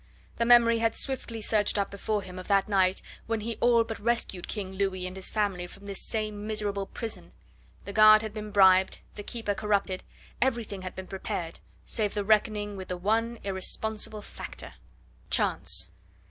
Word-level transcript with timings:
The 0.37 0.45
memory 0.45 0.79
had 0.79 0.95
swiftly 0.95 1.41
surged 1.41 1.77
up 1.77 1.91
before 1.91 2.23
him 2.23 2.39
of 2.39 2.47
that 2.47 2.67
night 2.67 3.03
when 3.27 3.41
he 3.41 3.57
all 3.61 3.83
but 3.83 3.99
rescued 3.99 4.47
King 4.47 4.71
Louis 4.73 5.05
and 5.05 5.15
his 5.15 5.29
family 5.29 5.67
from 5.67 5.85
this 5.85 6.01
same 6.01 6.47
miserable 6.47 6.87
prison: 6.87 7.33
the 7.85 7.93
guard 7.93 8.23
had 8.23 8.33
been 8.33 8.49
bribed, 8.49 8.97
the 9.13 9.21
keeper 9.21 9.53
corrupted, 9.53 10.01
everything 10.41 10.81
had 10.81 10.95
been 10.95 11.05
prepared, 11.05 11.59
save 11.85 12.15
the 12.15 12.23
reckoning 12.25 12.75
with 12.75 12.87
the 12.87 12.97
one 12.97 13.37
irresponsible 13.43 14.23
factor 14.23 14.73
chance! 15.29 15.85